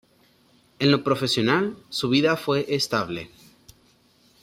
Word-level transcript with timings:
En 0.79 0.89
lo 0.89 1.03
profesional, 1.03 1.77
su 1.91 2.09
vida 2.09 2.35
fue 2.35 2.65
estable. 2.73 3.29